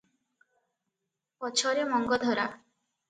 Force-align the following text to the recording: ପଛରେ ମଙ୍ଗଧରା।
ପଛରେ 1.43 1.85
ମଙ୍ଗଧରା। 1.93 2.35